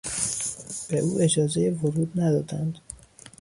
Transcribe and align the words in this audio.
به 0.89 0.99
او 0.99 1.21
اجازهی 1.21 1.69
ورود 1.69 2.19
ندادند. 2.19 2.77